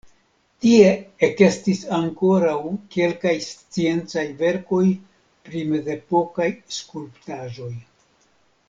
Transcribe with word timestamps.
Tie 0.63 0.85
ekestis 1.27 1.81
ankoraŭ 1.97 2.55
kelkaj 2.97 3.35
sciencaj 3.49 4.25
verkoj 4.43 4.83
pri 5.49 5.63
mezepokaj 5.75 6.51
skulptaĵoj. 6.81 7.73